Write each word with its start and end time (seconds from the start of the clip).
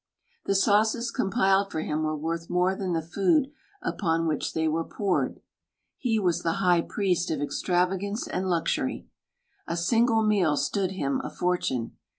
The 0.45 0.55
sauces 0.55 1.13
coriipilfed 1.15 1.69
for 1.69 1.83
hirii 1.83 2.01
were 2.03 2.17
wbrth 2.17 2.49
more 2.49 2.73
than 2.75 2.93
the 2.93 3.01
fbod 3.01 3.51
updri 3.85 4.27
which 4.27 4.45
fhfey 4.47 4.67
were 4.67 4.83
pbiired. 4.83 5.41
He 5.99 6.17
vi'as 6.19 6.41
the 6.41 6.53
high 6.53 6.81
jiriest 6.81 7.29
of 7.31 7.39
extravdgaiice 7.39 8.27
and 8.33 8.45
liixiiry. 8.47 9.05
A 9.67 9.77
Single 9.77 10.23
rrieal 10.23 10.57
stodd 10.57 10.93
him 10.93 11.21
a 11.23 11.29
fdrturie. 11.29 11.91